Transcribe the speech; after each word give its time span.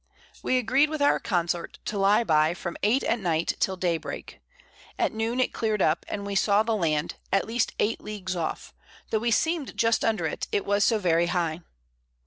We 0.41 0.57
agreed 0.57 0.89
with 0.89 0.99
our 1.03 1.19
Consort 1.19 1.77
to 1.85 1.99
lie 1.99 2.23
by 2.23 2.55
from 2.55 2.75
8 2.81 3.03
at 3.03 3.19
Night 3.19 3.53
till 3.59 3.77
day 3.77 3.97
break. 3.99 4.39
At 4.97 5.11
Noon 5.13 5.39
it 5.39 5.53
clear'd 5.53 5.79
up, 5.79 6.07
and 6.09 6.25
we 6.25 6.33
saw 6.33 6.63
the 6.63 6.75
Land, 6.75 7.17
at 7.31 7.45
least 7.45 7.73
8 7.77 8.01
Leagues 8.01 8.35
off, 8.35 8.73
tho' 9.11 9.19
we 9.19 9.29
seem'd 9.29 9.77
just 9.77 10.03
under 10.03 10.25
it, 10.25 10.47
it 10.51 10.65
was 10.65 10.83
so 10.83 10.97
very 10.97 11.27
high. 11.27 11.61